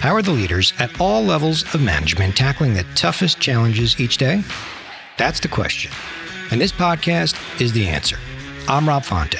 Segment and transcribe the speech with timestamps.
[0.00, 4.42] How are the leaders at all levels of management tackling the toughest challenges each day?
[5.18, 5.92] That's the question.
[6.50, 8.16] And this podcast is the answer.
[8.66, 9.36] I'm Rob Fonte,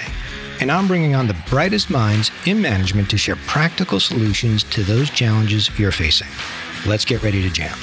[0.61, 5.09] and I'm bringing on the brightest minds in management to share practical solutions to those
[5.09, 6.29] challenges you're facing.
[6.85, 7.79] Let's get ready to jam.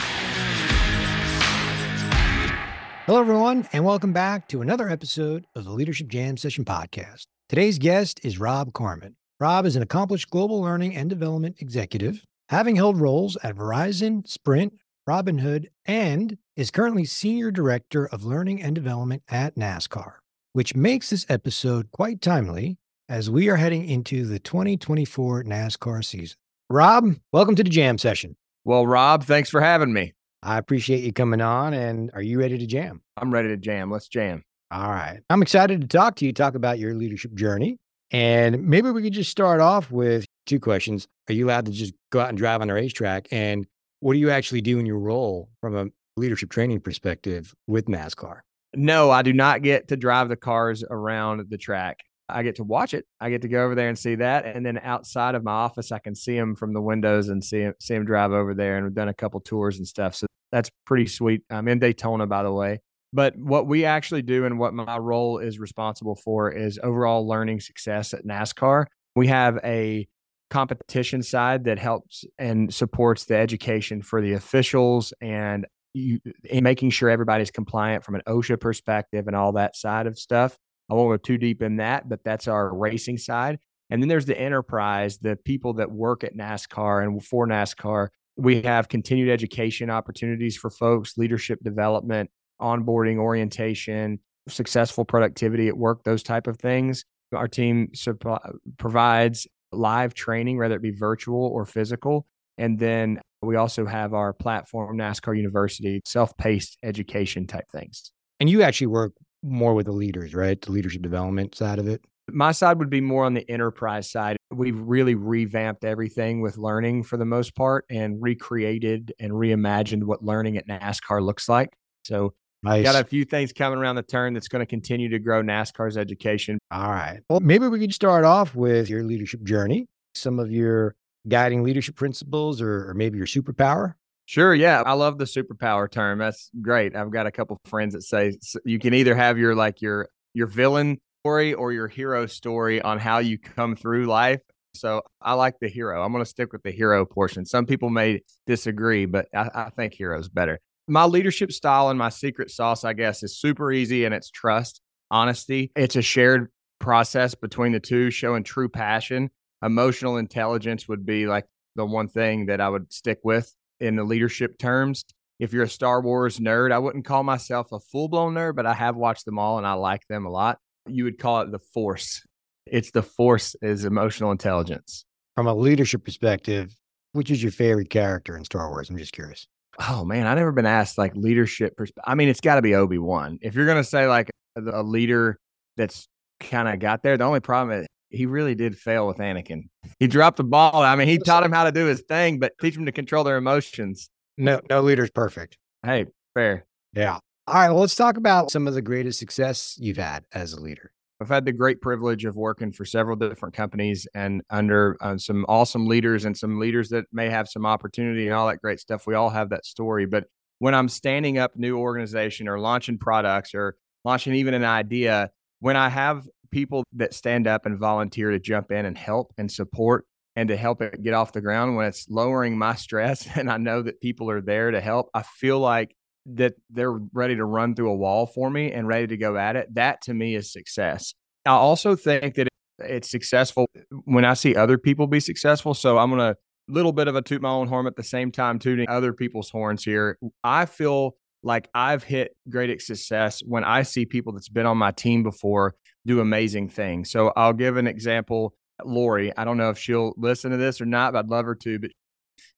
[3.07, 7.23] Hello, everyone, and welcome back to another episode of the Leadership Jam Session podcast.
[7.49, 9.15] Today's guest is Rob Carman.
[9.39, 14.73] Rob is an accomplished global learning and development executive having held roles at Verizon, Sprint,
[15.07, 20.15] Robinhood, and is currently Senior Director of Learning and Development at NASCAR,
[20.53, 22.77] which makes this episode quite timely
[23.09, 26.37] as we are heading into the 2024 NASCAR season.
[26.69, 28.35] Rob, welcome to the jam session.
[28.65, 30.13] Well, Rob, thanks for having me.
[30.43, 31.73] I appreciate you coming on.
[31.73, 33.01] And are you ready to jam?
[33.15, 33.89] I'm ready to jam.
[33.89, 34.43] Let's jam.
[34.71, 35.19] All right.
[35.29, 37.77] I'm excited to talk to you, talk about your leadership journey.
[38.11, 41.07] And maybe we could just start off with two questions.
[41.29, 43.27] Are you allowed to just go out and drive on the racetrack?
[43.31, 43.65] And
[43.99, 48.39] what do you actually do in your role from a leadership training perspective with NASCAR?
[48.75, 51.99] No, I do not get to drive the cars around the track.
[52.29, 53.05] I get to watch it.
[53.19, 55.93] I get to go over there and see that, and then outside of my office,
[55.93, 58.75] I can see them from the windows and see see them drive over there.
[58.75, 61.43] And we've done a couple tours and stuff, so that's pretty sweet.
[61.49, 62.79] I'm in Daytona, by the way.
[63.13, 67.61] But what we actually do and what my role is responsible for is overall learning
[67.61, 68.85] success at NASCAR.
[69.15, 70.05] We have a
[70.49, 76.89] competition side that helps and supports the education for the officials and you, in making
[76.91, 80.57] sure everybody's compliant from an OSHA perspective and all that side of stuff.
[80.89, 83.59] I won't go too deep in that, but that's our racing side.
[83.89, 88.09] And then there's the enterprise, the people that work at NASCAR and for NASCAR.
[88.35, 92.29] We have continued education opportunities for folks, leadership development,
[92.61, 97.03] onboarding, orientation, successful productivity at work, those type of things.
[97.33, 98.39] Our team supply,
[98.77, 102.25] provides live training, whether it be virtual or physical.
[102.57, 108.11] And then we also have our platform, NASCAR University, self paced education type things.
[108.39, 109.13] And you actually work
[109.43, 110.59] more with the leaders, right?
[110.59, 112.01] The leadership development side of it.
[112.29, 114.35] My side would be more on the enterprise side.
[114.51, 120.23] We've really revamped everything with learning for the most part and recreated and reimagined what
[120.23, 121.69] learning at NASCAR looks like.
[122.03, 122.83] So Nice.
[122.83, 125.97] Got a few things coming around the turn that's going to continue to grow NASCAR's
[125.97, 126.57] education.
[126.71, 127.19] All right.
[127.29, 130.95] Well, maybe we could start off with your leadership journey, some of your
[131.27, 133.93] guiding leadership principles, or, or maybe your superpower.
[134.25, 134.53] Sure.
[134.53, 134.81] Yeah.
[134.85, 136.19] I love the superpower term.
[136.19, 136.95] That's great.
[136.95, 140.47] I've got a couple friends that say you can either have your like your your
[140.47, 144.41] villain story or your hero story on how you come through life.
[144.73, 146.03] So I like the hero.
[146.03, 147.45] I'm going to stick with the hero portion.
[147.45, 152.09] Some people may disagree, but I, I think hero's better my leadership style and my
[152.09, 154.81] secret sauce, I guess, is super easy and it's trust,
[155.11, 155.71] honesty.
[155.75, 156.49] It's a shared
[156.79, 159.29] process between the two, showing true passion.
[159.63, 164.03] Emotional intelligence would be like the one thing that I would stick with in the
[164.03, 165.03] leadership terms.
[165.39, 168.65] If you're a Star Wars nerd, I wouldn't call myself a full blown nerd, but
[168.65, 170.57] I have watched them all and I like them a lot.
[170.87, 172.25] You would call it the force.
[172.65, 175.05] It's the force is emotional intelligence.
[175.35, 176.75] From a leadership perspective,
[177.11, 178.89] which is your favorite character in Star Wars?
[178.89, 179.47] I'm just curious.
[179.79, 181.75] Oh man, I've never been asked like leadership.
[181.77, 183.37] Persp- I mean, it's got to be Obi Wan.
[183.41, 185.39] If you're gonna say like a, a leader
[185.75, 186.07] that's
[186.39, 189.69] kind of got there, the only problem is he really did fail with Anakin.
[189.99, 190.81] He dropped the ball.
[190.81, 193.23] I mean, he taught him how to do his thing, but teach him to control
[193.23, 194.09] their emotions.
[194.37, 195.57] No, no leader's perfect.
[195.83, 196.65] Hey, fair.
[196.93, 197.19] Yeah.
[197.47, 197.69] All right.
[197.69, 200.91] Well, let's talk about some of the greatest success you've had as a leader.
[201.19, 205.45] I've had the great privilege of working for several different companies and under uh, some
[205.49, 209.07] awesome leaders and some leaders that may have some opportunity and all that great stuff.
[209.07, 210.05] We all have that story.
[210.05, 210.25] But
[210.59, 215.75] when I'm standing up new organization or launching products or launching even an idea, when
[215.75, 220.05] I have people that stand up and volunteer to jump in and help and support
[220.35, 223.57] and to help it get off the ground, when it's lowering my stress and I
[223.57, 225.95] know that people are there to help, I feel like
[226.35, 229.55] that they're ready to run through a wall for me and ready to go at
[229.55, 231.13] it, that to me is success.
[231.45, 232.47] I also think that
[232.79, 233.67] it's successful
[234.05, 235.73] when I see other people be successful.
[235.73, 236.35] So I'm going to
[236.69, 239.49] little bit of a toot my own horn at the same time tooting other people's
[239.49, 240.17] horns here.
[240.43, 244.91] I feel like I've hit great success when I see people that's been on my
[244.91, 245.75] team before
[246.05, 247.09] do amazing things.
[247.09, 248.53] So I'll give an example.
[248.83, 251.55] Lori, I don't know if she'll listen to this or not, but I'd love her
[251.55, 251.79] to.
[251.79, 251.91] But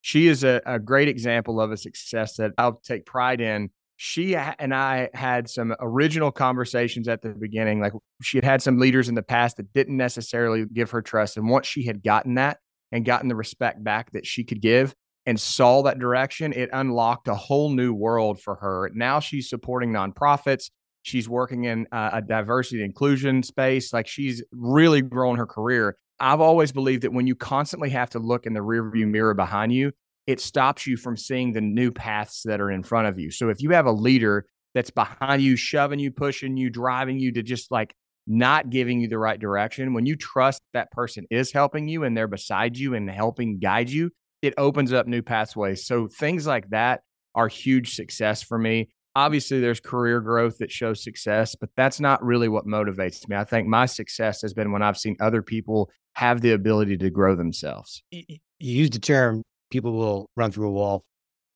[0.01, 3.69] she is a, a great example of a success that I'll take pride in.
[3.97, 7.81] She and I had some original conversations at the beginning.
[7.81, 7.91] Like
[8.21, 11.35] she had had some leaders in the past that didn't necessarily give her trust.
[11.35, 12.59] And once she had gotten that
[12.93, 14.95] and gotten the respect back that she could give
[15.25, 18.89] and saw that direction, it unlocked a whole new world for her.
[18.93, 20.71] Now she's supporting nonprofits.
[21.01, 23.91] She's working in a diversity inclusion space.
[23.91, 25.97] Like she's really grown her career.
[26.19, 29.73] I've always believed that when you constantly have to look in the rearview mirror behind
[29.73, 29.91] you,
[30.27, 33.31] it stops you from seeing the new paths that are in front of you.
[33.31, 34.45] So if you have a leader
[34.75, 37.95] that's behind you, shoving you, pushing you, driving you to just like
[38.27, 42.15] not giving you the right direction, when you trust that person is helping you and
[42.15, 44.11] they're beside you and helping guide you,
[44.41, 45.85] it opens up new pathways.
[45.85, 47.01] So things like that
[47.33, 48.89] are huge success for me.
[49.15, 53.35] Obviously, there's career growth that shows success, but that's not really what motivates me.
[53.35, 55.89] I think my success has been when I've seen other people
[56.19, 58.03] have the ability to grow themselves.
[58.11, 61.05] You used the term people will run through a wall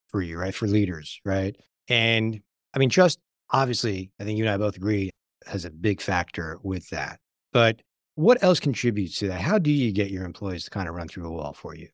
[0.07, 0.56] for you, right?
[0.56, 1.54] For leaders, right?
[1.89, 2.39] And
[2.74, 3.19] I mean, trust,
[3.51, 5.10] obviously, I think you and I both agree,
[5.45, 7.19] has a big factor with that.
[7.51, 7.81] But
[8.15, 9.42] what else contributes to that?
[9.42, 11.89] How do you get your employees to kind of run through a wall for you?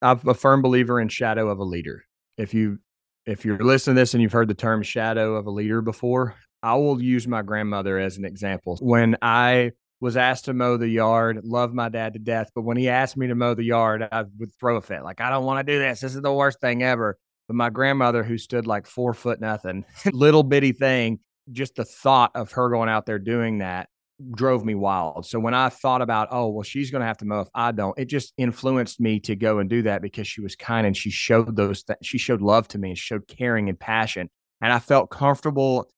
[0.00, 2.04] I'm a firm believer in shadow of a leader.
[2.38, 2.78] If you
[3.26, 6.36] if you're listening to this and you've heard the term shadow of a leader before,
[6.62, 8.78] I will use my grandmother as an example.
[8.80, 12.76] When I was asked to mow the yard, love my dad to death, but when
[12.76, 15.02] he asked me to mow the yard, I would throw a fit.
[15.02, 16.00] Like, I don't want to do this.
[16.00, 17.18] This is the worst thing ever.
[17.46, 21.20] But my grandmother, who stood like four foot nothing, little bitty thing,
[21.52, 23.88] just the thought of her going out there doing that
[24.32, 25.26] drove me wild.
[25.26, 27.72] So when I thought about, oh, well, she's going to have to mow if I
[27.72, 30.96] don't, it just influenced me to go and do that because she was kind and
[30.96, 34.28] she showed those, th- she showed love to me and showed caring and passion.
[34.60, 35.90] And I felt comfortable.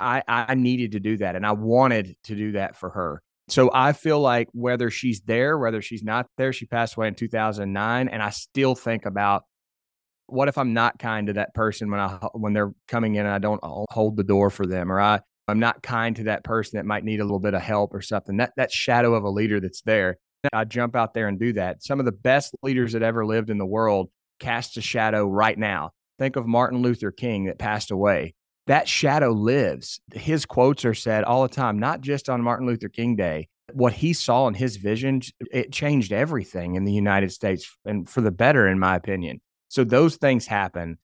[0.00, 3.22] I, I needed to do that and I wanted to do that for her.
[3.48, 7.14] So I feel like whether she's there, whether she's not there, she passed away in
[7.14, 8.08] 2009.
[8.08, 9.44] And I still think about
[10.26, 13.34] what if I'm not kind to that person when I when they're coming in and
[13.34, 16.76] I don't hold the door for them or I I'm not kind to that person
[16.76, 18.36] that might need a little bit of help or something.
[18.36, 20.18] That that shadow of a leader that's there.
[20.52, 21.82] I jump out there and do that.
[21.82, 25.58] Some of the best leaders that ever lived in the world cast a shadow right
[25.58, 25.90] now.
[26.18, 28.34] Think of Martin Luther King that passed away.
[28.68, 30.00] That shadow lives.
[30.14, 33.48] His quotes are said all the time, not just on Martin Luther King Day.
[33.72, 35.20] What he saw in his vision,
[35.50, 39.40] it changed everything in the United States and for the better, in my opinion.
[39.68, 40.98] So those things happen.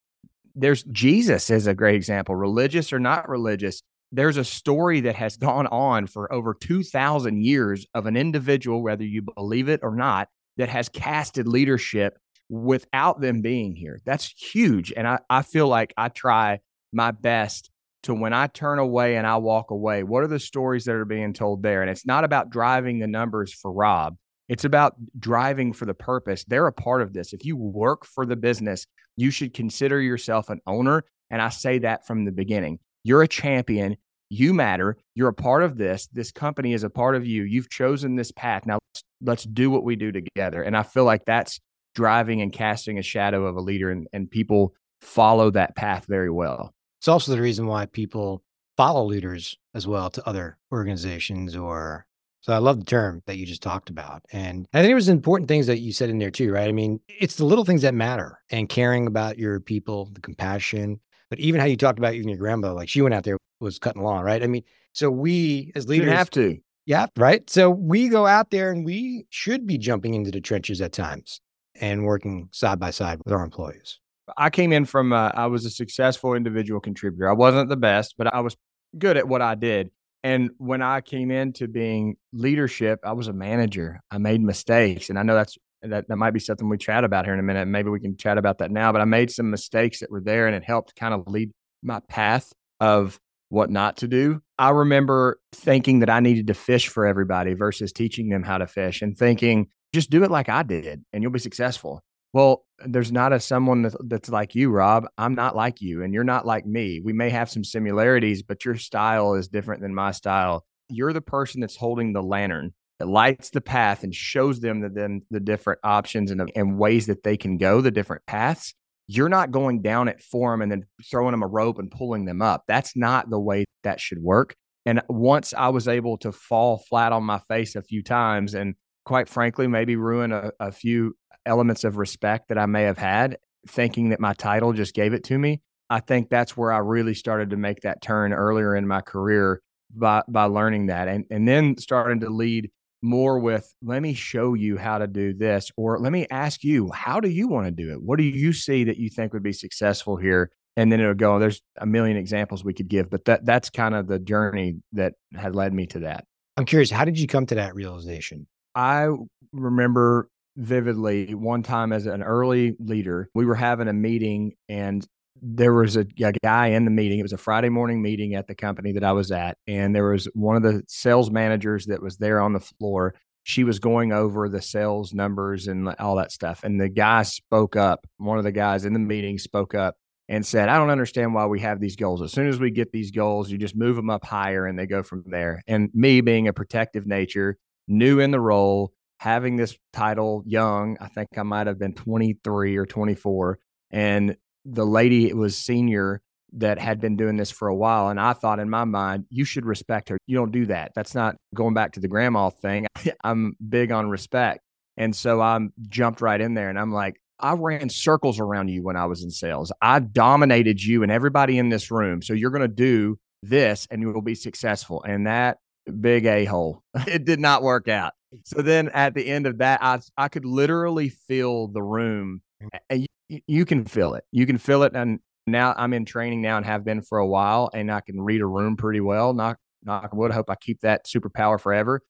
[0.55, 5.37] There's Jesus is a great example, religious or not religious there's a story that has
[5.37, 10.29] gone on for over 2,000 years of an individual, whether you believe it or not,
[10.57, 12.17] that has casted leadership
[12.49, 13.99] without them being here.
[14.05, 14.93] That's huge.
[14.95, 16.61] And I, I feel like I try
[16.95, 17.69] my best
[18.03, 21.05] to when I turn away and I walk away, what are the stories that are
[21.05, 21.81] being told there?
[21.81, 24.15] And it's not about driving the numbers for Rob.
[24.47, 26.45] It's about driving for the purpose.
[26.45, 27.33] They're a part of this.
[27.33, 28.85] If you work for the business,
[29.17, 31.03] you should consider yourself an owner.
[31.31, 32.79] And I say that from the beginning.
[33.03, 33.97] You're a champion.
[34.29, 34.97] You matter.
[35.15, 36.07] You're a part of this.
[36.13, 37.43] This company is a part of you.
[37.43, 38.67] You've chosen this path.
[38.67, 40.61] Now let's, let's do what we do together.
[40.61, 41.59] And I feel like that's
[41.95, 46.29] driving and casting a shadow of a leader, and, and people follow that path very
[46.29, 46.74] well.
[46.99, 48.43] It's also the reason why people
[48.77, 52.05] follow leaders as well to other organizations or
[52.45, 54.21] so I love the term that you just talked about.
[54.31, 56.69] And I think it was important things that you said in there too, right?
[56.69, 60.99] I mean, it's the little things that matter and caring about your people, the compassion,
[61.31, 63.79] but even how you talked about even your grandmother, like she went out there was
[63.79, 64.43] cutting lawn, right?
[64.43, 64.61] I mean,
[64.93, 66.59] so we as leaders have to.
[66.85, 67.49] Yeah, right.
[67.49, 71.41] So we go out there and we should be jumping into the trenches at times
[71.73, 73.99] and working side by side with our employees.
[74.37, 77.29] I came in from uh, I was a successful individual contributor.
[77.29, 78.55] I wasn't the best, but I was
[78.97, 79.91] good at what I did.
[80.23, 84.01] And when I came into being leadership, I was a manager.
[84.09, 85.57] I made mistakes, and I know that's
[85.89, 87.67] that, that might be something we chat about here in a minute.
[87.67, 88.91] Maybe we can chat about that now.
[88.91, 91.51] But I made some mistakes that were there and it helped kind of lead
[91.83, 94.41] my path of what not to do.
[94.57, 98.67] I remember thinking that I needed to fish for everybody versus teaching them how to
[98.67, 102.01] fish and thinking, just do it like I did and you'll be successful.
[102.35, 105.07] Well, there's not a someone that's, like you, Rob.
[105.17, 106.99] I'm not like you and you're not like me.
[107.01, 110.65] We may have some similarities, but your style is different than my style.
[110.89, 114.89] You're the person that's holding the lantern that lights the path and shows them the,
[114.89, 118.73] then the different options and, and ways that they can go, the different paths.
[119.07, 122.25] You're not going down it for them and then throwing them a rope and pulling
[122.25, 122.65] them up.
[122.67, 124.55] That's not the way that should work.
[124.85, 128.75] And once I was able to fall flat on my face a few times and
[129.05, 133.37] quite frankly, maybe ruin a, a few elements of respect that I may have had,
[133.67, 135.61] thinking that my title just gave it to me.
[135.89, 139.61] I think that's where I really started to make that turn earlier in my career
[139.93, 142.71] by by learning that and and then starting to lead
[143.03, 146.89] more with let me show you how to do this or let me ask you
[146.91, 148.01] how do you want to do it?
[148.01, 150.51] What do you see that you think would be successful here?
[150.75, 153.93] And then it'll go there's a million examples we could give but that that's kind
[153.93, 156.25] of the journey that had led me to that.
[156.57, 159.07] I'm curious how did you come to that realization i
[159.51, 165.07] remember vividly one time as an early leader we were having a meeting and
[165.41, 167.19] there was a, a, guy in the meeting.
[167.19, 170.09] It was a Friday morning meeting at the company that I was at, and there
[170.09, 173.15] was one of the sales managers that was there on the floor.
[173.43, 176.63] she was going over the sales numbers and all that stuff.
[176.63, 178.07] And the guy spoke up.
[178.17, 181.45] One of the guys in the meeting spoke up and said, I don't understand why
[181.45, 182.23] we have these goals.
[182.23, 184.87] As soon as we get these goals, you just move them up higher and they
[184.87, 185.61] go from there.
[185.67, 191.07] And me being a protective nature, new in the role, having this title young, I
[191.07, 193.59] think I might have been 23 or 24.
[193.91, 196.21] And the lady was senior
[196.53, 198.09] that had been doing this for a while.
[198.09, 200.17] And I thought in my mind, you should respect her.
[200.25, 200.93] You don't do that.
[200.95, 202.87] That's not going back to the grandma thing.
[203.23, 204.61] I'm big on respect.
[204.97, 208.81] And so I jumped right in there and I'm like, I ran circles around you
[208.81, 209.71] when I was in sales.
[209.81, 212.21] I dominated you and everybody in this room.
[212.21, 215.03] So you're going to do this and you will be successful.
[215.03, 215.57] And that
[215.99, 218.13] big a hole, it did not work out.
[218.43, 222.77] So then at the end of that, I, I could literally feel the room mm-hmm.
[222.89, 224.23] and you, you can feel it.
[224.31, 224.93] You can feel it.
[224.95, 228.21] And now I'm in training now and have been for a while, and I can
[228.21, 229.33] read a room pretty well.
[229.33, 230.31] Knock knock wood.
[230.31, 232.01] I hope I keep that superpower forever.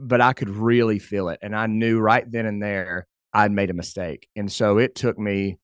[0.00, 3.70] But I could really feel it, and I knew right then and there I'd made
[3.70, 5.58] a mistake, and so it took me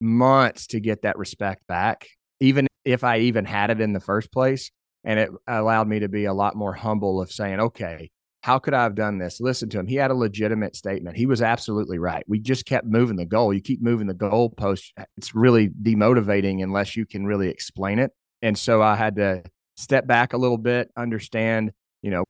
[0.00, 2.06] months to get that respect back,
[2.40, 4.70] even if I even had it in the first place.
[5.04, 8.10] And it allowed me to be a lot more humble of saying, okay,
[8.42, 9.40] how could I have done this?
[9.40, 9.86] Listen to him.
[9.86, 11.16] He had a legitimate statement.
[11.16, 12.24] He was absolutely right.
[12.26, 13.54] We just kept moving the goal.
[13.54, 14.92] You keep moving the goal post.
[14.98, 18.10] Uh, it's really demotivating unless you can really explain it.
[18.42, 19.42] And so I had to
[19.76, 22.24] step back a little bit, understand, you know,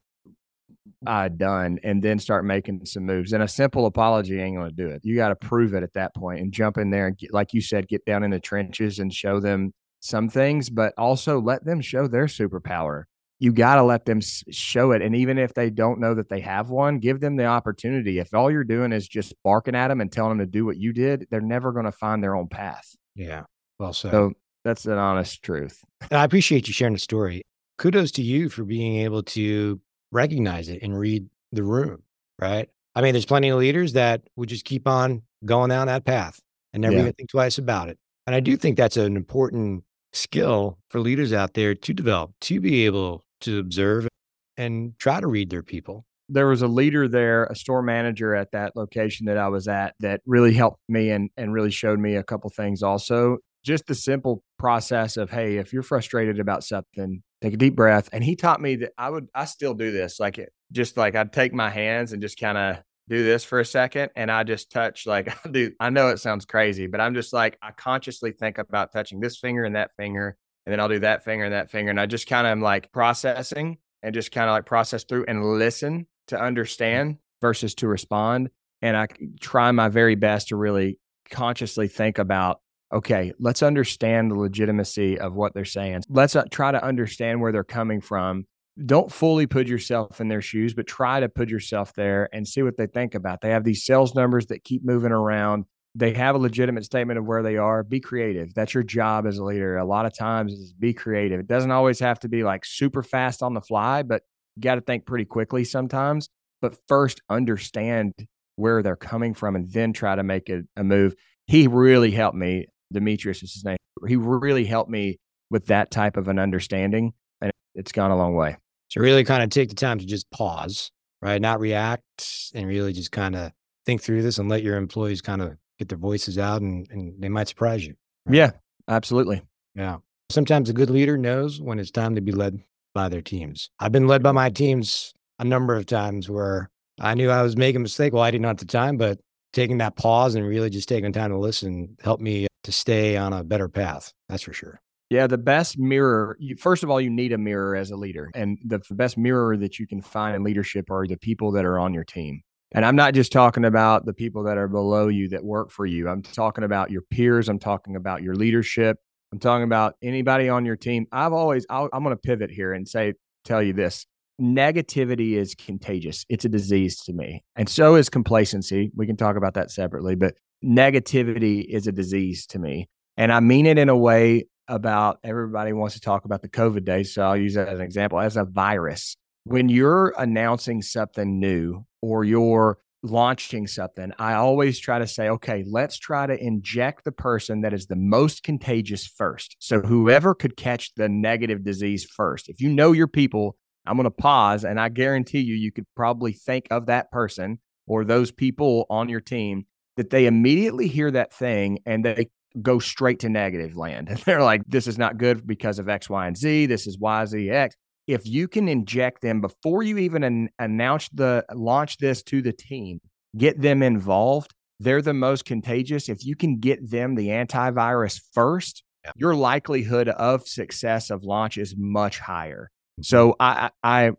[1.06, 3.32] I'd done, and then start making some moves.
[3.32, 5.00] And a simple apology ain't going to do it.
[5.04, 7.52] You got to prove it at that point and jump in there and, get, like
[7.52, 11.64] you said, get down in the trenches and show them some things, but also let
[11.64, 13.04] them show their superpower
[13.38, 15.02] you got to let them show it.
[15.02, 18.18] And even if they don't know that they have one, give them the opportunity.
[18.18, 20.76] If all you're doing is just barking at them and telling them to do what
[20.76, 22.94] you did, they're never going to find their own path.
[23.14, 23.42] Yeah.
[23.78, 24.12] Well said.
[24.12, 24.32] So
[24.64, 25.84] that's an honest truth.
[26.10, 27.42] And I appreciate you sharing the story.
[27.76, 29.80] Kudos to you for being able to
[30.12, 32.02] recognize it and read the room,
[32.38, 32.68] right?
[32.94, 36.40] I mean, there's plenty of leaders that would just keep on going down that path
[36.72, 37.00] and never yeah.
[37.00, 37.98] even think twice about it.
[38.26, 39.84] And I do think that's an important
[40.14, 44.08] skill for leaders out there to develop, to be able to observe
[44.56, 46.06] and try to read their people.
[46.28, 49.94] There was a leader there, a store manager at that location that I was at
[50.00, 53.38] that really helped me and, and really showed me a couple things also.
[53.62, 58.08] Just the simple process of, hey, if you're frustrated about something, take a deep breath.
[58.12, 60.18] And he taught me that I would, I still do this.
[60.18, 62.76] Like it, just like I'd take my hands and just kind of
[63.08, 66.18] do this for a second and I just touch like I do I know it
[66.18, 69.90] sounds crazy, but I'm just like I consciously think about touching this finger and that
[69.96, 71.90] finger and then I'll do that finger and that finger.
[71.90, 75.26] And I just kind of am like processing and just kind of like process through
[75.28, 78.50] and listen to understand versus to respond.
[78.80, 79.08] And I
[79.40, 80.98] try my very best to really
[81.30, 82.60] consciously think about,
[82.92, 86.02] okay, let's understand the legitimacy of what they're saying.
[86.08, 88.46] Let's uh, try to understand where they're coming from.
[88.84, 92.62] Don't fully put yourself in their shoes, but try to put yourself there and see
[92.62, 93.40] what they think about.
[93.40, 95.64] They have these sales numbers that keep moving around.
[95.94, 97.84] They have a legitimate statement of where they are.
[97.84, 98.52] Be creative.
[98.52, 99.76] That's your job as a leader.
[99.76, 101.38] A lot of times is be creative.
[101.38, 104.22] It doesn't always have to be like super fast on the fly but
[104.56, 106.28] you got to think pretty quickly sometimes.
[106.60, 108.12] But first understand
[108.56, 111.14] where they're coming from and then try to make a, a move.
[111.46, 113.76] He really helped me demetrius is his name
[114.06, 115.18] he really helped me
[115.50, 118.56] with that type of an understanding and it's gone a long way
[118.88, 120.90] so really kind of take the time to just pause
[121.22, 123.50] right not react and really just kind of
[123.86, 127.20] think through this and let your employees kind of get their voices out and, and
[127.20, 127.94] they might surprise you.
[128.26, 128.36] Right?
[128.36, 128.50] Yeah,
[128.88, 129.42] absolutely.
[129.74, 129.98] Yeah.
[130.30, 132.62] Sometimes a good leader knows when it's time to be led
[132.94, 133.70] by their teams.
[133.80, 137.56] I've been led by my teams a number of times where I knew I was
[137.56, 138.12] making a mistake.
[138.12, 139.18] Well, I didn't at the time, but
[139.52, 143.32] taking that pause and really just taking time to listen helped me to stay on
[143.32, 144.12] a better path.
[144.28, 144.80] That's for sure.
[145.14, 148.32] Yeah, the best mirror, you, first of all, you need a mirror as a leader.
[148.34, 151.78] And the best mirror that you can find in leadership are the people that are
[151.78, 152.42] on your team.
[152.72, 155.86] And I'm not just talking about the people that are below you that work for
[155.86, 156.08] you.
[156.08, 157.48] I'm talking about your peers.
[157.48, 158.96] I'm talking about your leadership.
[159.30, 161.06] I'm talking about anybody on your team.
[161.12, 164.06] I've always, i am going to pivot here and say, tell you this
[164.40, 166.26] negativity is contagious.
[166.28, 167.44] It's a disease to me.
[167.54, 168.90] And so is complacency.
[168.96, 172.88] We can talk about that separately, but negativity is a disease to me.
[173.16, 176.84] And I mean it in a way about everybody wants to talk about the COVID
[176.84, 177.14] days.
[177.14, 179.16] So I'll use that as an example as a virus.
[179.44, 185.64] When you're announcing something new or you're launching something, I always try to say, okay,
[185.66, 189.56] let's try to inject the person that is the most contagious first.
[189.58, 192.48] So whoever could catch the negative disease first.
[192.48, 193.56] If you know your people,
[193.86, 197.58] I'm going to pause and I guarantee you, you could probably think of that person
[197.86, 199.66] or those people on your team
[199.96, 202.30] that they immediately hear that thing and they
[202.60, 204.08] go straight to negative land.
[204.14, 206.66] And they're like, this is not good because of X, Y, and Z.
[206.66, 207.74] This is Y, Z, X.
[208.06, 212.52] if you can inject them before you even an- announce the launch this to the
[212.52, 213.00] team,
[213.36, 216.08] get them involved, they're the most contagious.
[216.08, 219.12] If you can get them the antivirus first, yeah.
[219.16, 222.70] your likelihood of success of launch is much higher.
[222.98, 223.02] Mm-hmm.
[223.02, 224.12] So I, I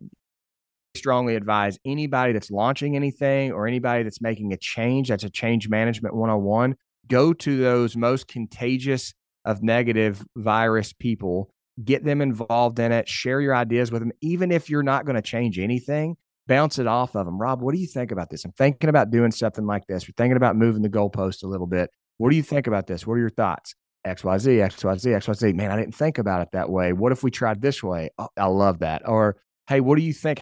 [0.95, 5.67] strongly advise anybody that's launching anything or anybody that's making a change that's a change
[5.67, 6.75] management 101
[7.07, 11.49] go to those most contagious of negative virus people
[11.83, 15.15] get them involved in it share your ideas with them even if you're not going
[15.15, 16.15] to change anything
[16.47, 18.45] bounce it off of them rob what do you think about this?
[18.45, 20.07] I'm thinking about doing something like this.
[20.07, 21.89] We're thinking about moving the goalpost a little bit.
[22.17, 23.05] What do you think about this?
[23.05, 23.75] What are your thoughts?
[24.05, 26.93] Xyz xyz xyz man i didn't think about it that way.
[26.93, 28.09] What if we tried this way?
[28.17, 29.01] Oh, i love that.
[29.07, 30.39] Or hey what do you think?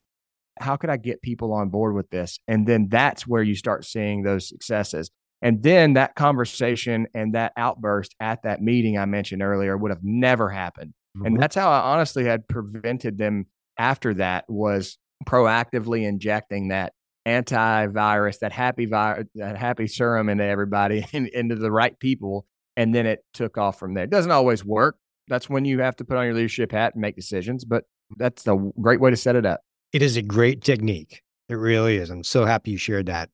[0.60, 2.38] How could I get people on board with this?
[2.48, 5.10] And then that's where you start seeing those successes.
[5.44, 10.04] And then that conversation and that outburst at that meeting I mentioned earlier would have
[10.04, 10.94] never happened.
[11.18, 11.26] Mm-hmm.
[11.26, 13.48] And that's how I honestly had prevented them
[13.78, 14.98] after that was
[15.28, 16.94] proactively injecting that
[17.28, 22.46] antivirus, that happy virus, that happy serum into everybody and into the right people.
[22.78, 24.06] And then it took off from there.
[24.06, 24.96] It doesn't always work.
[25.28, 27.84] That's when you have to put on your leadership hat and make decisions, but
[28.18, 29.60] that's a great way to set it up.
[29.92, 31.22] It is a great technique.
[31.50, 32.10] It really is.
[32.10, 33.30] I'm so happy you shared that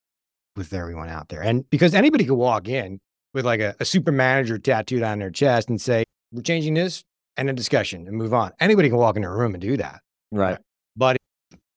[0.55, 1.41] with everyone out there.
[1.41, 2.99] And because anybody could walk in
[3.33, 7.03] with like a, a super manager tattooed on their chest and say, we're changing this
[7.37, 8.51] and a discussion and move on.
[8.59, 10.01] Anybody can walk in a room and do that.
[10.31, 10.57] Right.
[10.95, 11.17] But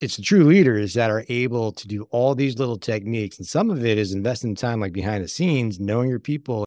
[0.00, 3.38] it's the true leaders that are able to do all these little techniques.
[3.38, 6.64] And some of it is investing time like behind the scenes, knowing your people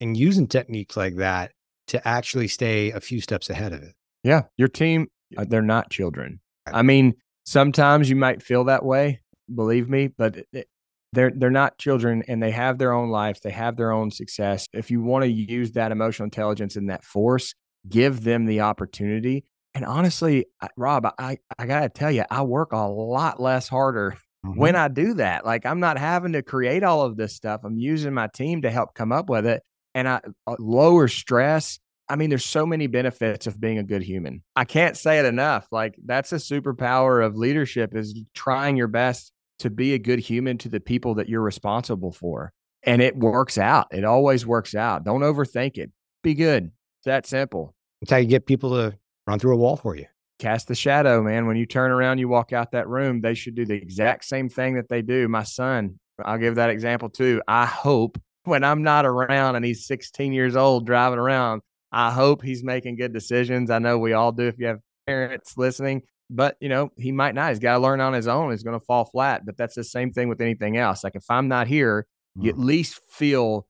[0.00, 1.52] and using techniques like that
[1.86, 3.94] to actually stay a few steps ahead of it.
[4.22, 4.42] Yeah.
[4.56, 6.40] Your team, uh, they're not children.
[6.66, 9.20] I mean, Sometimes you might feel that way,
[9.54, 10.38] believe me, but
[11.14, 14.66] they're they're not children and they have their own life, they have their own success.
[14.72, 17.54] If you want to use that emotional intelligence and that force,
[17.88, 19.44] give them the opportunity.
[19.74, 24.16] And honestly, Rob, I I got to tell you, I work a lot less harder
[24.44, 24.58] mm-hmm.
[24.58, 25.44] when I do that.
[25.44, 27.62] Like I'm not having to create all of this stuff.
[27.64, 29.62] I'm using my team to help come up with it
[29.94, 31.78] and I uh, lower stress
[32.08, 34.42] I mean, there's so many benefits of being a good human.
[34.54, 35.66] I can't say it enough.
[35.70, 40.58] Like that's a superpower of leadership is trying your best to be a good human
[40.58, 42.52] to the people that you're responsible for.
[42.82, 43.86] And it works out.
[43.92, 45.04] It always works out.
[45.04, 45.90] Don't overthink it.
[46.22, 46.64] Be good.
[46.64, 47.74] It's that simple.
[48.02, 50.06] It's how you get people to run through a wall for you.
[50.38, 51.46] Cast the shadow, man.
[51.46, 54.48] When you turn around, you walk out that room, they should do the exact same
[54.48, 55.28] thing that they do.
[55.28, 57.40] My son, I'll give that example too.
[57.48, 61.62] I hope when I'm not around and he's 16 years old driving around,
[61.92, 63.70] I hope he's making good decisions.
[63.70, 67.34] I know we all do if you have parents listening, but you know, he might
[67.34, 67.50] not.
[67.50, 68.50] He's got to learn on his own.
[68.50, 71.04] He's going to fall flat, but that's the same thing with anything else.
[71.04, 72.06] Like if I'm not here,
[72.36, 72.64] you at mm.
[72.64, 73.66] least feel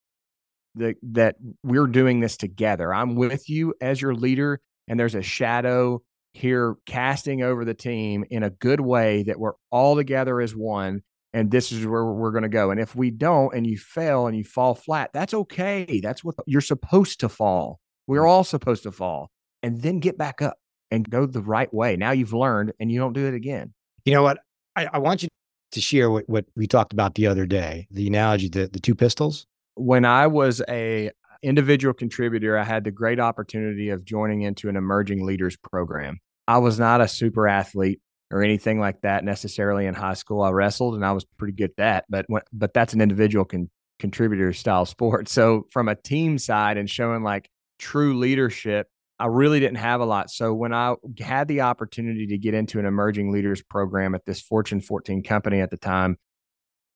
[0.76, 2.92] that that we're doing this together.
[2.92, 8.24] I'm with you as your leader and there's a shadow here casting over the team
[8.30, 12.30] in a good way that we're all together as one and this is where we're
[12.30, 12.70] going to go.
[12.70, 16.00] And if we don't and you fail and you fall flat, that's okay.
[16.02, 17.80] That's what you're supposed to fall.
[18.06, 19.30] We're all supposed to fall
[19.62, 20.56] and then get back up
[20.94, 21.96] and go the right way.
[21.96, 23.74] Now you've learned and you don't do it again.
[24.04, 24.38] You know what?
[24.76, 25.28] I, I want you
[25.72, 28.94] to share what, what we talked about the other day, the analogy, the, the two
[28.94, 29.46] pistols.
[29.74, 31.10] When I was a
[31.42, 36.18] individual contributor, I had the great opportunity of joining into an emerging leaders program.
[36.48, 40.42] I was not a super athlete or anything like that necessarily in high school.
[40.42, 43.44] I wrestled and I was pretty good at that, but when, but that's an individual
[43.44, 45.28] con, contributor style sport.
[45.28, 50.04] So from a team side and showing like true leadership, I really didn't have a
[50.04, 50.30] lot.
[50.30, 54.40] So when I had the opportunity to get into an emerging leaders program at this
[54.40, 56.16] Fortune 14 company at the time,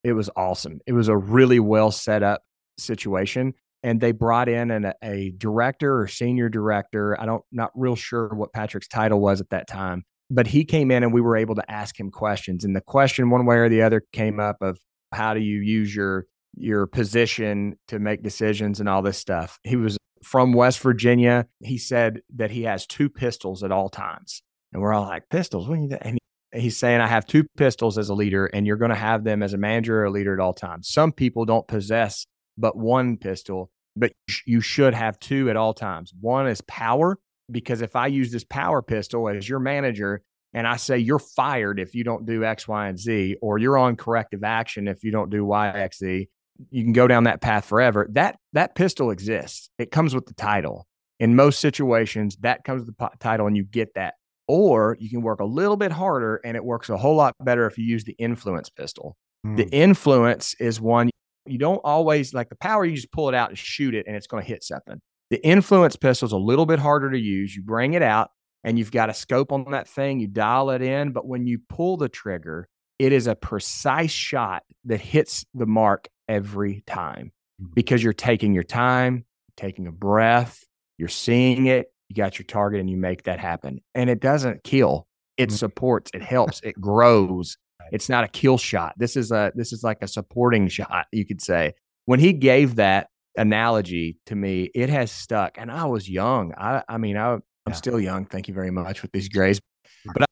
[0.03, 0.81] it was awesome.
[0.87, 2.43] It was a really well set up
[2.79, 3.55] situation.
[3.83, 7.21] And they brought in an, a director or senior director.
[7.21, 10.91] I don't not real sure what Patrick's title was at that time, but he came
[10.91, 12.65] in and we were able to ask him questions.
[12.65, 14.79] And the question, one way or the other, came up of
[15.13, 16.27] how do you use your
[16.57, 19.61] your position to make decisions and all this stuff.
[19.63, 21.47] He was from West Virginia.
[21.61, 24.43] He said that he has two pistols at all times.
[24.73, 25.69] And we're all like, pistols?
[25.69, 25.79] What?
[26.03, 26.19] And
[26.53, 29.43] he's saying, I have two pistols as a leader, and you're going to have them
[29.43, 30.89] as a manager or a leader at all times.
[30.89, 32.27] Some people don't possess
[32.57, 34.13] but one pistol, but
[34.47, 36.13] you should have two at all times.
[36.21, 37.19] One is power,
[37.51, 40.23] because if I use this power pistol as your manager,
[40.55, 43.79] and I say you're fired if you don't do X, Y, and Z, or you're
[43.79, 46.29] on corrective action if you don't do Y, X, Z,
[46.71, 48.09] you can go down that path forever.
[48.13, 49.71] That that pistol exists.
[49.79, 50.87] It comes with the title.
[51.21, 54.15] In most situations, that comes with the title, and you get that.
[54.47, 57.67] Or you can work a little bit harder, and it works a whole lot better
[57.67, 59.17] if you use the influence pistol.
[59.47, 59.57] Mm.
[59.57, 59.69] The hmm.
[59.73, 61.11] influence is one
[61.47, 62.85] you don't always like the power.
[62.85, 65.01] You just pull it out and shoot it, and it's going to hit something.
[65.31, 67.55] The influence pistol is a little bit harder to use.
[67.55, 68.31] You bring it out,
[68.65, 71.13] and you've got a scope on that thing, you dial it in.
[71.13, 72.69] But when you pull the trigger,
[72.99, 77.73] it is a precise shot that hits the mark every time mm-hmm.
[77.75, 79.25] because you're taking your time,
[79.57, 80.65] taking a breath,
[80.99, 83.81] you're seeing it, you got your target, and you make that happen.
[83.95, 85.57] And it doesn't kill, it mm-hmm.
[85.57, 87.57] supports, it helps, it grows.
[87.91, 88.95] It's not a kill shot.
[88.99, 91.75] This is a this is like a supporting shot, you could say.
[92.05, 95.57] When he gave that analogy to me, it has stuck.
[95.59, 96.53] And I was young.
[96.59, 98.27] I I mean, I I'm still young.
[98.27, 99.61] Thank you very much with these grays.
[100.05, 100.27] But I,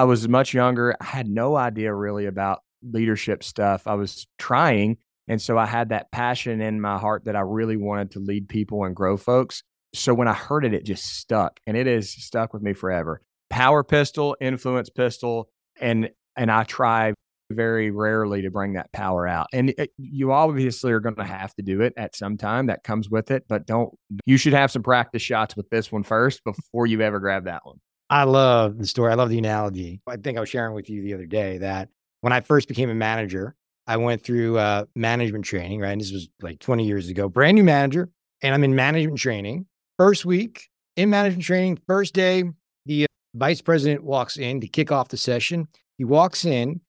[0.00, 0.94] I was much younger.
[1.00, 3.86] I had no idea really about leadership stuff.
[3.86, 4.98] I was trying.
[5.28, 8.48] And so I had that passion in my heart that I really wanted to lead
[8.48, 9.62] people and grow folks.
[9.94, 13.22] So when I heard it, it just stuck and it has stuck with me forever.
[13.50, 15.48] Power pistol, influence pistol,
[15.80, 17.14] and and I try
[17.50, 19.46] very rarely to bring that power out.
[19.52, 22.82] And it, you obviously are going to have to do it at some time that
[22.82, 26.42] comes with it, but don't, you should have some practice shots with this one first
[26.44, 27.76] before you ever grab that one.
[28.10, 29.12] I love the story.
[29.12, 30.00] I love the analogy.
[30.06, 31.88] I think I was sharing with you the other day that
[32.20, 33.56] when I first became a manager,
[33.86, 35.92] I went through uh, management training, right?
[35.92, 38.10] And this was like 20 years ago, brand new manager.
[38.42, 39.66] And I'm in management training.
[39.98, 42.44] First week in management training, first day,
[42.84, 45.68] the uh, vice president walks in to kick off the session.
[45.98, 46.80] He walks in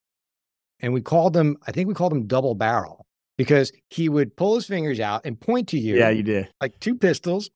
[0.80, 3.06] and we called him, I think we called him double barrel
[3.38, 5.98] because he would pull his fingers out and point to you.
[5.98, 6.50] Yeah, you did.
[6.60, 7.50] Like two pistols.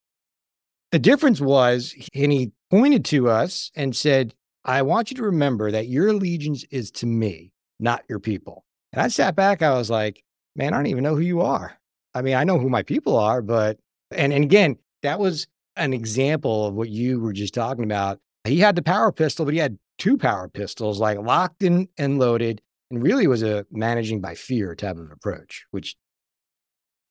[0.91, 5.71] The difference was, and he pointed to us and said, I want you to remember
[5.71, 8.65] that your allegiance is to me, not your people.
[8.93, 10.23] And I sat back, I was like,
[10.55, 11.77] man, I don't even know who you are.
[12.13, 13.77] I mean, I know who my people are, but,
[14.11, 18.19] and, and again, that was an example of what you were just talking about.
[18.43, 22.19] He had the power pistol, but he had two power pistols, like locked in and
[22.19, 25.95] loaded and really was a managing by fear type of approach, which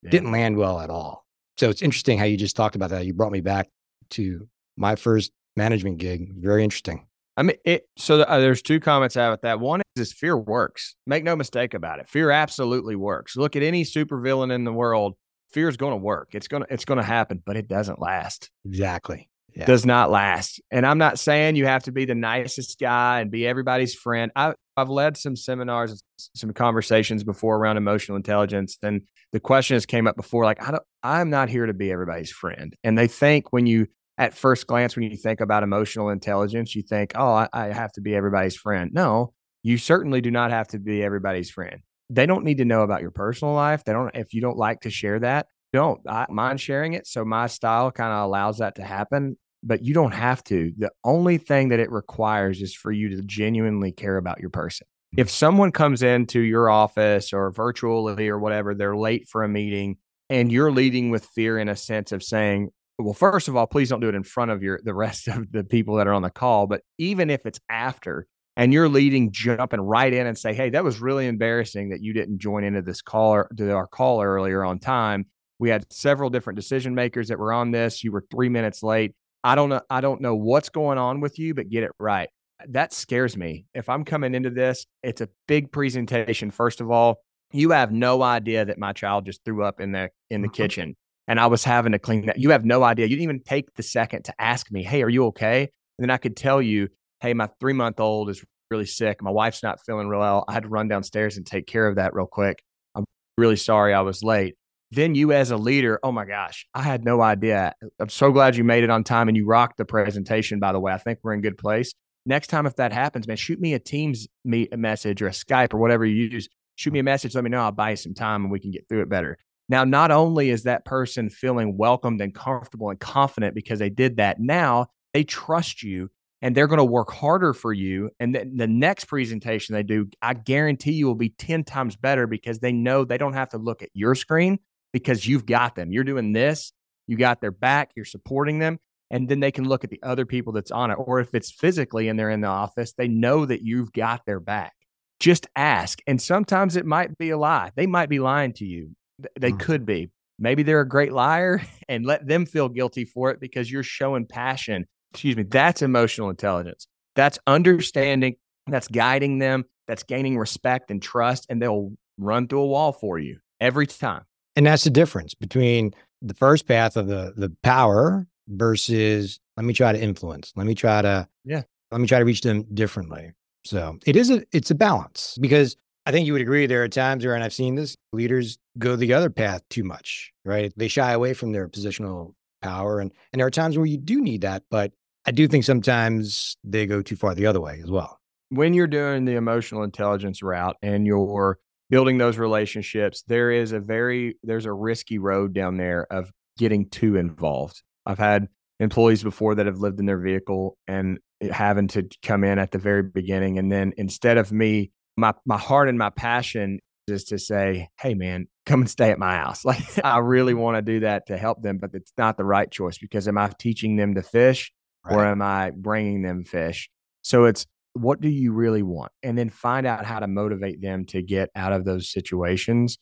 [0.02, 0.10] yeah.
[0.10, 1.24] didn't land well at all.
[1.56, 3.06] So it's interesting how you just talked about that.
[3.06, 3.70] You brought me back
[4.10, 6.34] to my first management gig.
[6.36, 7.06] Very interesting.
[7.40, 9.60] I mean, it, so uh, there's two comments out with that.
[9.60, 10.94] One is, is fear works.
[11.06, 12.06] Make no mistake about it.
[12.06, 13.34] Fear absolutely works.
[13.34, 15.14] Look at any supervillain in the world.
[15.50, 16.28] Fear is going to work.
[16.32, 18.50] It's going to it's going to happen, but it doesn't last.
[18.66, 19.66] Exactly yeah.
[19.66, 20.60] does not last.
[20.70, 24.30] And I'm not saying you have to be the nicest guy and be everybody's friend.
[24.36, 26.00] I, I've led some seminars and
[26.34, 28.78] some conversations before around emotional intelligence.
[28.82, 31.92] And the question has came up before, like, I don't, I'm not here to be
[31.92, 32.74] everybody's friend.
[32.84, 33.86] And they think when you,
[34.20, 38.02] at first glance, when you think about emotional intelligence, you think, oh, I, have to
[38.02, 38.90] be everybody's friend.
[38.92, 41.80] No, you certainly do not have to be everybody's friend.
[42.10, 43.82] They don't need to know about your personal life.
[43.82, 47.06] They don't, if you don't like to share that, don't I mind sharing it.
[47.06, 50.70] So my style kind of allows that to happen, but you don't have to.
[50.76, 54.86] The only thing that it requires is for you to genuinely care about your person.
[55.16, 59.96] If someone comes into your office or virtually or whatever, they're late for a meeting
[60.28, 62.70] and you're leading with fear in a sense of saying,
[63.02, 65.50] well, first of all, please don't do it in front of your the rest of
[65.52, 66.66] the people that are on the call.
[66.66, 70.84] But even if it's after and you're leading, jumping right in and say, Hey, that
[70.84, 74.64] was really embarrassing that you didn't join into this call or to our call earlier
[74.64, 75.26] on time.
[75.58, 78.02] We had several different decision makers that were on this.
[78.02, 79.14] You were three minutes late.
[79.44, 79.80] I don't know.
[79.88, 82.28] I don't know what's going on with you, but get it right.
[82.68, 83.66] That scares me.
[83.74, 86.50] If I'm coming into this, it's a big presentation.
[86.50, 87.20] First of all,
[87.52, 90.54] you have no idea that my child just threw up in the in the mm-hmm.
[90.54, 90.96] kitchen,
[91.30, 92.40] and I was having to clean that.
[92.40, 93.06] You have no idea.
[93.06, 96.10] You didn't even take the second to ask me, "Hey, are you okay?" And then
[96.10, 96.88] I could tell you,
[97.20, 99.22] "Hey, my three month old is really sick.
[99.22, 100.44] My wife's not feeling real well.
[100.48, 102.62] I had to run downstairs and take care of that real quick.
[102.96, 103.04] I'm
[103.38, 104.56] really sorry I was late."
[104.92, 107.74] then you as a leader, oh my gosh, I had no idea.
[108.00, 110.80] I'm so glad you made it on time and you rocked the presentation, by the
[110.80, 110.92] way.
[110.92, 111.92] I think we're in good place.
[112.26, 115.30] Next time, if that happens, man, shoot me a Teams meet a message or a
[115.30, 116.48] Skype or whatever you use.
[116.74, 117.34] Shoot me a message.
[117.34, 117.60] Let me know.
[117.60, 119.38] I'll buy you some time and we can get through it better.
[119.70, 124.16] Now, not only is that person feeling welcomed and comfortable and confident because they did
[124.16, 126.10] that, now they trust you
[126.42, 128.10] and they're going to work harder for you.
[128.18, 132.26] And then the next presentation they do, I guarantee you will be 10 times better
[132.26, 134.58] because they know they don't have to look at your screen
[134.92, 135.92] because you've got them.
[135.92, 136.72] You're doing this,
[137.06, 138.80] you got their back, you're supporting them.
[139.12, 140.94] And then they can look at the other people that's on it.
[140.94, 144.40] Or if it's physically and they're in the office, they know that you've got their
[144.40, 144.72] back.
[145.20, 146.00] Just ask.
[146.08, 147.70] And sometimes it might be a lie.
[147.76, 148.96] They might be lying to you.
[149.38, 149.60] They mm.
[149.60, 150.10] could be.
[150.38, 154.26] Maybe they're a great liar and let them feel guilty for it because you're showing
[154.26, 154.86] passion.
[155.12, 155.42] Excuse me.
[155.44, 156.86] That's emotional intelligence.
[157.16, 158.36] That's understanding.
[158.66, 159.64] That's guiding them.
[159.88, 161.46] That's gaining respect and trust.
[161.50, 164.22] And they'll run through a wall for you every time.
[164.56, 169.72] And that's the difference between the first path of the the power versus let me
[169.72, 170.52] try to influence.
[170.56, 171.62] Let me try to yeah.
[171.90, 173.32] Let me try to reach them differently.
[173.64, 176.88] So it is a it's a balance because I think you would agree there are
[176.88, 180.72] times where, and I've seen this, leaders go the other path too much, right?
[180.76, 182.98] They shy away from their positional power.
[182.98, 184.92] And and there are times where you do need that, but
[185.26, 188.18] I do think sometimes they go too far the other way as well.
[188.48, 193.80] When you're doing the emotional intelligence route and you're building those relationships, there is a
[193.80, 197.82] very there's a risky road down there of getting too involved.
[198.06, 198.48] I've had
[198.80, 201.18] employees before that have lived in their vehicle and
[201.52, 205.56] having to come in at the very beginning and then instead of me my my
[205.56, 209.64] heart and my passion is to say, "Hey man, come and stay at my house."
[209.70, 212.70] Like I really want to do that to help them, but it's not the right
[212.70, 214.72] choice because am I teaching them to fish
[215.04, 215.14] right.
[215.14, 216.90] or am I bringing them fish?
[217.22, 219.12] So it's what do you really want?
[219.22, 222.98] And then find out how to motivate them to get out of those situations.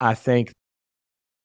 [0.00, 0.52] I think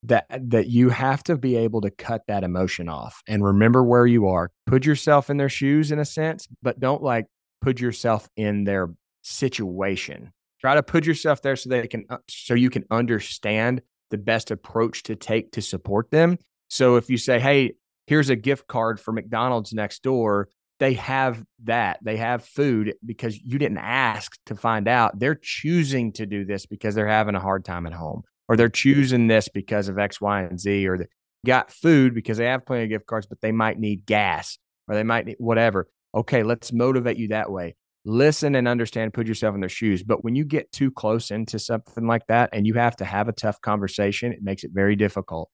[0.03, 4.05] that that you have to be able to cut that emotion off and remember where
[4.05, 4.51] you are.
[4.65, 7.25] Put yourself in their shoes in a sense, but don't like
[7.61, 8.89] put yourself in their
[9.21, 10.31] situation.
[10.63, 14.49] Try to put yourself there so they can uh, so you can understand the best
[14.49, 16.37] approach to take to support them.
[16.69, 17.73] So if you say, "Hey,
[18.07, 20.47] here's a gift card for McDonald's next door,"
[20.79, 21.99] they have that.
[22.01, 25.19] They have food because you didn't ask to find out.
[25.19, 28.69] They're choosing to do this because they're having a hard time at home or they're
[28.69, 31.05] choosing this because of X, Y, and Z, or they
[31.45, 34.95] got food because they have plenty of gift cards, but they might need gas or
[34.95, 35.87] they might need whatever.
[36.15, 37.75] Okay, let's motivate you that way.
[38.05, 40.03] Listen and understand, put yourself in their shoes.
[40.03, 43.29] But when you get too close into something like that and you have to have
[43.29, 45.49] a tough conversation, it makes it very difficult.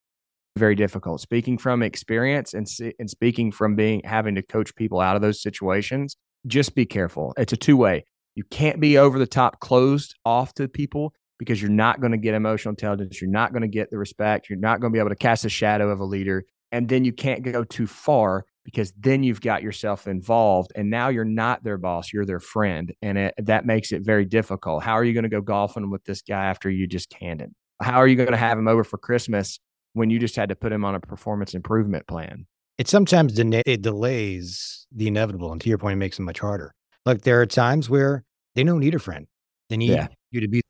[0.58, 1.22] Very difficult.
[1.22, 5.42] Speaking from experience and, and speaking from being having to coach people out of those
[5.42, 7.34] situations, just be careful.
[7.38, 8.06] It's a two way.
[8.34, 12.18] You can't be over the top closed off to people because you're not going to
[12.18, 13.22] get emotional intelligence.
[13.22, 14.50] You're not going to get the respect.
[14.50, 16.46] You're not going to be able to cast a shadow of a leader.
[16.72, 21.10] And then you can't go too far because then you've got yourself involved and now
[21.10, 22.94] you're not their boss, you're their friend.
[23.02, 24.84] And it, that makes it very difficult.
[24.84, 27.56] How are you going to go golfing with this guy after you just canned him?
[27.82, 29.60] How are you going to have him over for Christmas
[29.94, 32.46] when you just had to put him on a performance improvement plan?
[32.78, 35.52] It sometimes de- it delays the inevitable.
[35.52, 36.76] And to your point, it makes it much harder.
[37.08, 39.26] Like there are times where they don't need a friend.
[39.70, 40.10] They need yeah.
[40.30, 40.62] you to be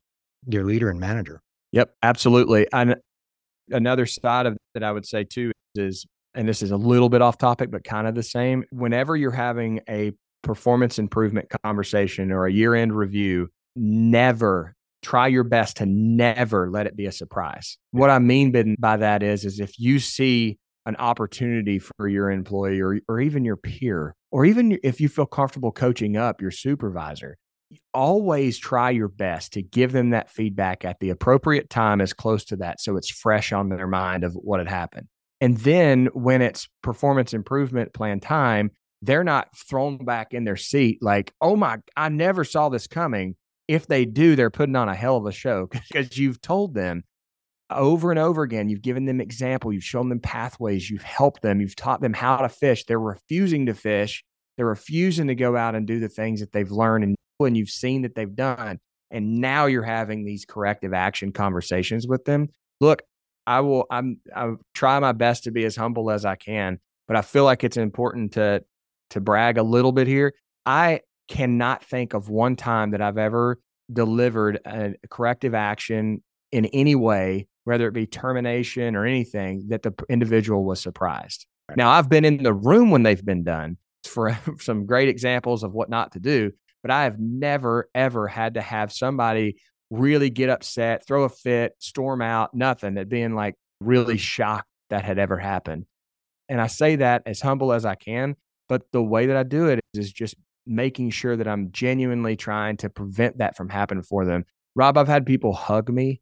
[0.46, 1.42] their leader and manager.
[1.72, 2.66] Yep, absolutely.
[2.72, 2.96] And
[3.68, 7.22] another side of that I would say too is, and this is a little bit
[7.22, 8.64] off topic, but kind of the same.
[8.70, 10.12] Whenever you're having a
[10.42, 16.86] performance improvement conversation or a year end review, never try your best to never let
[16.86, 17.78] it be a surprise.
[17.90, 22.80] What I mean by that is, is if you see an opportunity for your employee
[22.80, 27.36] or, or even your peer, or even if you feel comfortable coaching up your supervisor,
[27.94, 32.44] always try your best to give them that feedback at the appropriate time as close
[32.44, 35.06] to that so it's fresh on their mind of what had happened.
[35.40, 38.70] And then when it's performance improvement plan time,
[39.02, 43.36] they're not thrown back in their seat like, oh my, I never saw this coming.
[43.66, 47.04] If they do, they're putting on a hell of a show because you've told them
[47.70, 48.68] over and over again.
[48.68, 49.72] You've given them example.
[49.72, 50.90] You've shown them pathways.
[50.90, 51.60] You've helped them.
[51.60, 52.84] You've taught them how to fish.
[52.84, 54.24] They're refusing to fish.
[54.56, 57.70] They're refusing to go out and do the things that they've learned and and you've
[57.70, 58.78] seen that they've done.
[59.10, 62.48] And now you're having these corrective action conversations with them.
[62.80, 63.02] Look,
[63.46, 67.16] I will, I'm, I try my best to be as humble as I can, but
[67.16, 68.64] I feel like it's important to,
[69.10, 70.34] to brag a little bit here.
[70.66, 73.58] I cannot think of one time that I've ever
[73.92, 76.22] delivered a corrective action
[76.52, 81.46] in any way, whether it be termination or anything, that the individual was surprised.
[81.68, 81.78] Right.
[81.78, 85.72] Now, I've been in the room when they've been done for some great examples of
[85.72, 89.56] what not to do, but I have never, ever had to have somebody
[89.90, 95.04] really get upset, throw a fit, storm out, nothing, at being like really shocked that
[95.04, 95.86] had ever happened.
[96.48, 98.36] And I say that as humble as I can,
[98.68, 100.34] but the way that I do it is just
[100.66, 104.44] making sure that I'm genuinely trying to prevent that from happening for them.
[104.76, 106.20] Rob, I've had people hug me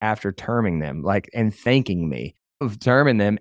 [0.00, 3.38] after terming them, like, and thanking me of terming them.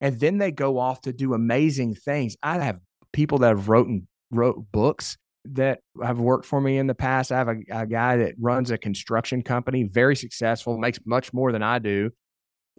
[0.00, 2.36] And then they go off to do amazing things.
[2.42, 2.78] I have
[3.12, 7.32] people that have written wrote books that have worked for me in the past.
[7.32, 11.52] I have a, a, guy that runs a construction company, very successful, makes much more
[11.52, 12.10] than I do,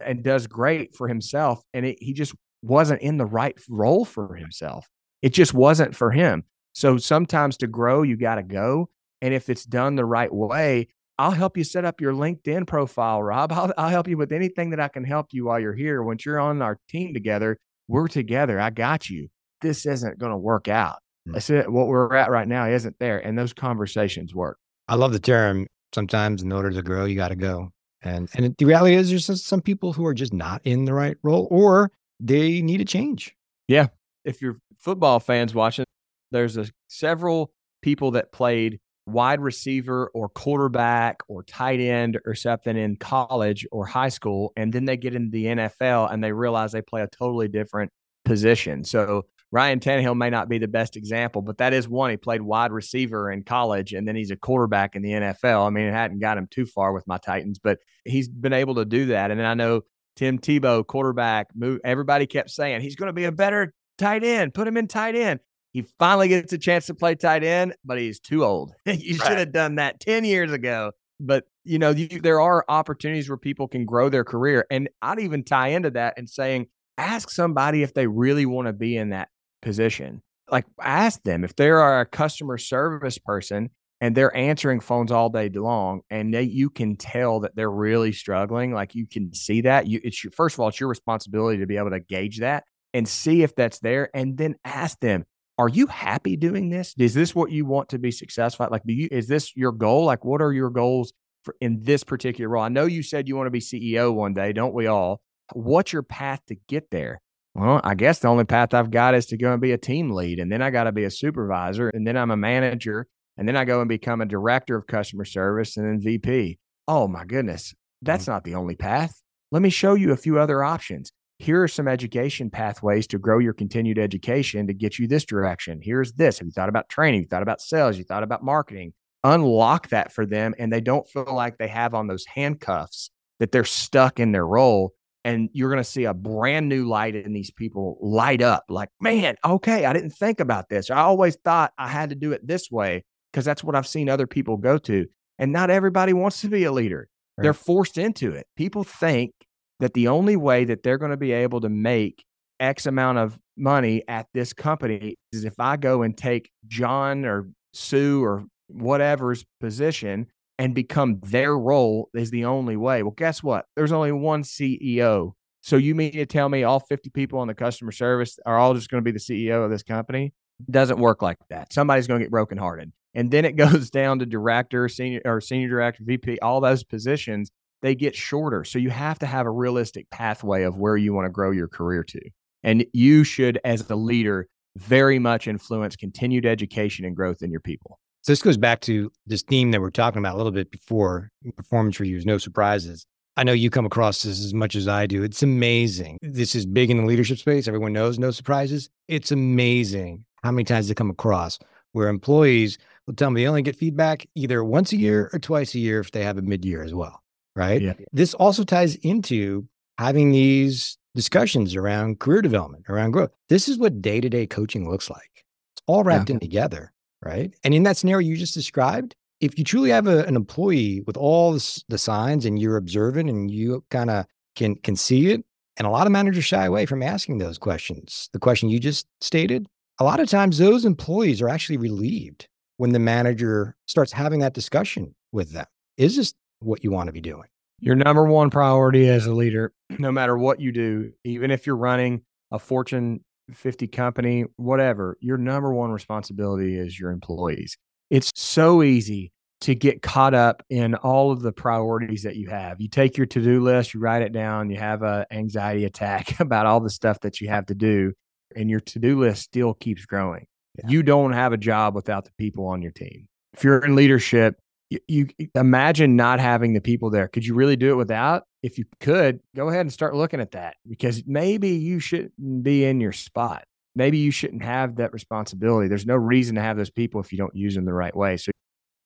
[0.04, 1.62] and does great for himself.
[1.74, 4.86] And it, he just wasn't in the right role for himself.
[5.22, 6.44] It just wasn't for him.
[6.72, 8.88] So sometimes to grow, you got to go.
[9.20, 13.22] And if it's done the right way, I'll help you set up your LinkedIn profile,
[13.22, 13.52] Rob.
[13.52, 16.02] I'll, I'll help you with anything that I can help you while you're here.
[16.02, 18.60] Once you're on our team together, we're together.
[18.60, 19.28] I got you.
[19.60, 21.36] This isn't going to work out Mm-hmm.
[21.36, 24.58] I said what we're at right now isn't there, and those conversations work.
[24.88, 25.66] I love the term.
[25.94, 27.72] Sometimes, in order to grow, you got to go.
[28.02, 31.16] And and the reality is, there's some people who are just not in the right
[31.22, 33.34] role, or they need a change.
[33.68, 33.88] Yeah,
[34.24, 35.84] if you're football fans watching,
[36.30, 42.76] there's a, several people that played wide receiver or quarterback or tight end or something
[42.76, 46.72] in college or high school, and then they get into the NFL and they realize
[46.72, 47.90] they play a totally different
[48.24, 48.84] position.
[48.84, 52.10] So Ryan Tannehill may not be the best example, but that is one.
[52.10, 55.66] He played wide receiver in college and then he's a quarterback in the NFL.
[55.66, 58.76] I mean, it hadn't got him too far with my Titans, but he's been able
[58.76, 59.30] to do that.
[59.30, 59.82] And then I know
[60.14, 64.54] Tim Tebow, quarterback, move, everybody kept saying he's going to be a better tight end.
[64.54, 65.40] Put him in tight end.
[65.72, 68.72] He finally gets a chance to play tight end, but he's too old.
[68.86, 69.28] you right.
[69.28, 70.92] should have done that 10 years ago.
[71.18, 74.66] But, you know, you, there are opportunities where people can grow their career.
[74.70, 78.72] And I'd even tie into that and saying, ask somebody if they really want to
[78.72, 79.28] be in that
[79.60, 80.22] position.
[80.50, 83.70] Like ask them if they are a customer service person
[84.00, 88.12] and they're answering phones all day long and they, you can tell that they're really
[88.12, 91.58] struggling like you can see that you it's your first of all it's your responsibility
[91.58, 95.24] to be able to gauge that and see if that's there and then ask them
[95.58, 96.94] are you happy doing this?
[96.98, 98.72] Is this what you want to be successful at?
[98.72, 100.06] Like do you is this your goal?
[100.06, 101.12] Like what are your goals
[101.44, 102.62] for in this particular role?
[102.62, 105.20] I know you said you want to be ceo one day don't we all?
[105.52, 107.20] What's your path to get there
[107.54, 110.10] well, I guess the only path I've got is to go and be a team
[110.10, 110.38] lead.
[110.38, 111.88] And then I got to be a supervisor.
[111.88, 113.06] And then I'm a manager.
[113.36, 116.58] And then I go and become a director of customer service and then VP.
[116.86, 117.74] Oh my goodness.
[118.02, 118.32] That's mm-hmm.
[118.32, 119.20] not the only path.
[119.50, 121.10] Let me show you a few other options.
[121.38, 125.80] Here are some education pathways to grow your continued education to get you this direction.
[125.82, 126.38] Here's this.
[126.38, 127.22] Have you thought about training?
[127.22, 127.96] You thought about sales?
[127.96, 128.92] You thought about marketing?
[129.24, 130.54] Unlock that for them.
[130.58, 134.46] And they don't feel like they have on those handcuffs that they're stuck in their
[134.46, 134.92] role
[135.24, 138.88] and you're going to see a brand new light in these people light up like
[139.00, 142.46] man okay i didn't think about this i always thought i had to do it
[142.46, 145.06] this way because that's what i've seen other people go to
[145.38, 147.44] and not everybody wants to be a leader right.
[147.44, 149.32] they're forced into it people think
[149.78, 152.24] that the only way that they're going to be able to make
[152.58, 157.48] x amount of money at this company is if i go and take john or
[157.72, 160.26] sue or whatever's position
[160.60, 163.02] and become their role is the only way.
[163.02, 163.64] Well, guess what?
[163.76, 165.32] There's only one CEO.
[165.62, 168.74] So you mean to tell me all 50 people on the customer service are all
[168.74, 170.34] just going to be the CEO of this company?
[170.70, 171.72] Doesn't work like that.
[171.72, 172.92] Somebody's going to get brokenhearted.
[173.14, 177.50] And then it goes down to director, senior or senior director, VP, all those positions,
[177.80, 178.62] they get shorter.
[178.62, 181.68] So you have to have a realistic pathway of where you want to grow your
[181.68, 182.20] career to.
[182.62, 184.46] And you should, as a leader,
[184.76, 187.98] very much influence continued education and growth in your people.
[188.22, 191.30] So this goes back to this theme that we're talking about a little bit before
[191.56, 193.06] performance reviews, no surprises.
[193.36, 195.22] I know you come across this as much as I do.
[195.22, 196.18] It's amazing.
[196.20, 197.66] This is big in the leadership space.
[197.66, 198.90] Everyone knows no surprises.
[199.08, 201.58] It's amazing how many times they come across
[201.92, 205.74] where employees will tell me they only get feedback either once a year or twice
[205.74, 207.22] a year if they have a mid year as well.
[207.56, 207.80] Right.
[207.80, 207.94] Yeah.
[208.12, 209.66] This also ties into
[209.98, 213.30] having these discussions around career development, around growth.
[213.48, 215.44] This is what day to day coaching looks like.
[215.74, 216.34] It's all wrapped yeah.
[216.34, 216.92] in together
[217.24, 217.54] right?
[217.64, 221.16] And in that scenario you just described, if you truly have a, an employee with
[221.16, 225.44] all the signs and you're observant and you kind of can can see it,
[225.76, 228.28] and a lot of managers shy away from asking those questions.
[228.32, 229.66] The question you just stated,
[229.98, 234.54] a lot of times those employees are actually relieved when the manager starts having that
[234.54, 235.66] discussion with them.
[235.96, 237.48] Is this what you want to be doing?
[237.78, 241.76] Your number one priority as a leader, no matter what you do, even if you're
[241.76, 243.24] running a Fortune
[243.56, 247.76] 50 company, whatever, your number one responsibility is your employees.
[248.10, 252.80] It's so easy to get caught up in all of the priorities that you have.
[252.80, 256.66] You take your to-do list, you write it down, you have a anxiety attack about
[256.66, 258.12] all the stuff that you have to do,
[258.56, 260.46] and your to-do list still keeps growing.
[260.78, 260.88] Yeah.
[260.88, 263.28] You don't have a job without the people on your team.
[263.52, 264.56] If you're in leadership,
[264.90, 264.98] you,
[265.38, 267.28] you imagine not having the people there.
[267.28, 268.44] Could you really do it without?
[268.62, 272.84] if you could, go ahead and start looking at that because maybe you shouldn't be
[272.84, 273.64] in your spot.
[273.94, 275.88] Maybe you shouldn't have that responsibility.
[275.88, 278.36] There's no reason to have those people if you don't use them the right way.
[278.36, 278.52] So,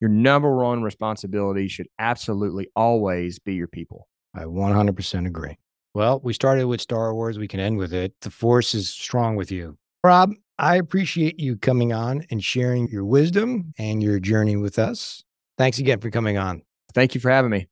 [0.00, 4.08] your number one responsibility should absolutely always be your people.
[4.34, 5.56] I 100% agree.
[5.94, 7.38] Well, we started with Star Wars.
[7.38, 8.12] We can end with it.
[8.20, 9.78] The force is strong with you.
[10.02, 15.23] Rob, I appreciate you coming on and sharing your wisdom and your journey with us.
[15.56, 16.62] Thanks again for coming on.
[16.94, 17.68] Thank you for having me.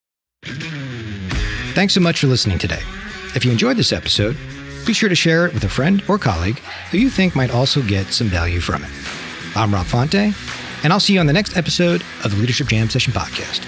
[1.75, 2.81] Thanks so much for listening today.
[3.35, 4.37] If you enjoyed this episode,
[4.87, 6.59] be sure to share it with a friend or colleague
[6.91, 8.91] who you think might also get some value from it.
[9.57, 10.35] I'm Rob Fonte,
[10.85, 13.61] and I'll see you on the next episode of the Leadership Jam Session Podcast.